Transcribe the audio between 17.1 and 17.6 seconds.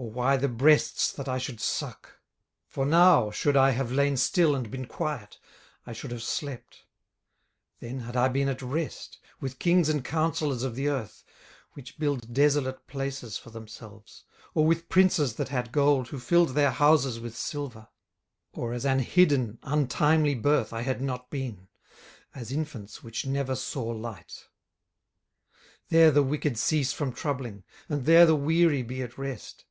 with